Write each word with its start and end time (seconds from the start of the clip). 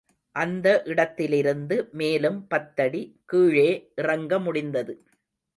அந்த 0.35 0.67
இடத்திலிருந்து 0.83 1.89
மேலும் 1.91 2.47
பத்தடி 2.47 3.01
கீழே 3.25 3.69
இறங்க 3.95 4.39
முடிந்தது. 4.39 4.95